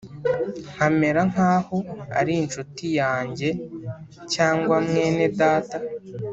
Nkamera 0.73 1.21
nk’aho 1.31 1.77
ari 2.19 2.33
incuti 2.41 2.85
yanjye, 2.99 3.49
cyangwa 4.33 4.75
mwene 4.85 5.25
data 5.39 5.77